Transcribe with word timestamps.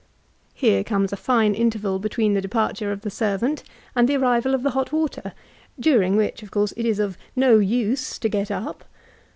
—^Here 0.59 0.83
coiiies 0.83 1.13
a 1.13 1.15
fine 1.15 1.53
interval 1.53 1.99
between 1.99 2.33
the 2.33 2.41
departure 2.41 2.91
of 2.91 3.01
the 3.01 3.11
flervani 3.11 3.61
and 3.95 4.09
the 4.09 4.15
arrival 4.17 4.55
of 4.55 4.63
the 4.63 4.71
hot 4.71 4.91
water; 4.91 5.31
durii^ 5.79 6.15
whkb^of 6.15 6.49
course, 6.49 6.73
it 6.75 6.87
is 6.87 6.97
of 6.97 7.19
"no 7.35 7.59
use 7.59 8.17
to 8.17 8.27
get 8.27 8.49
up. 8.49 8.83